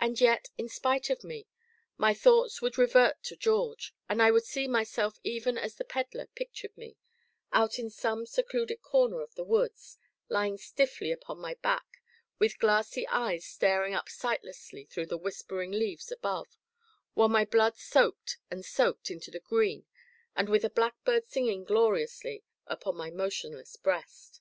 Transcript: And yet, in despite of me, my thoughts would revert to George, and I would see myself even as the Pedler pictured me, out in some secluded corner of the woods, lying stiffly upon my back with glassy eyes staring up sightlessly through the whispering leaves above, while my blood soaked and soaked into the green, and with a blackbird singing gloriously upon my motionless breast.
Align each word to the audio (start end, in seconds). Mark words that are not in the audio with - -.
And 0.00 0.18
yet, 0.18 0.48
in 0.56 0.68
despite 0.68 1.10
of 1.10 1.22
me, 1.22 1.46
my 1.98 2.14
thoughts 2.14 2.62
would 2.62 2.78
revert 2.78 3.22
to 3.24 3.36
George, 3.36 3.94
and 4.08 4.22
I 4.22 4.30
would 4.30 4.46
see 4.46 4.66
myself 4.66 5.18
even 5.24 5.58
as 5.58 5.74
the 5.74 5.84
Pedler 5.84 6.28
pictured 6.34 6.74
me, 6.74 6.96
out 7.52 7.78
in 7.78 7.90
some 7.90 8.24
secluded 8.24 8.80
corner 8.80 9.20
of 9.20 9.34
the 9.34 9.44
woods, 9.44 9.98
lying 10.30 10.56
stiffly 10.56 11.12
upon 11.12 11.36
my 11.38 11.52
back 11.52 11.84
with 12.38 12.58
glassy 12.58 13.06
eyes 13.08 13.44
staring 13.44 13.92
up 13.92 14.08
sightlessly 14.08 14.86
through 14.86 15.04
the 15.04 15.18
whispering 15.18 15.70
leaves 15.70 16.10
above, 16.10 16.56
while 17.12 17.28
my 17.28 17.44
blood 17.44 17.76
soaked 17.76 18.38
and 18.50 18.64
soaked 18.64 19.10
into 19.10 19.30
the 19.30 19.38
green, 19.40 19.84
and 20.34 20.48
with 20.48 20.64
a 20.64 20.70
blackbird 20.70 21.28
singing 21.28 21.62
gloriously 21.62 22.42
upon 22.66 22.96
my 22.96 23.10
motionless 23.10 23.76
breast. 23.76 24.40